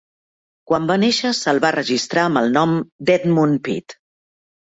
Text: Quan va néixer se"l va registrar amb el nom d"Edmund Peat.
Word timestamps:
Quan 0.69 0.85
va 0.91 0.95
néixer 1.01 1.33
se"l 1.39 1.59
va 1.65 1.69
registrar 1.75 2.23
amb 2.29 2.41
el 2.41 2.49
nom 2.57 2.73
d"Edmund 3.11 3.61
Peat. 3.69 3.97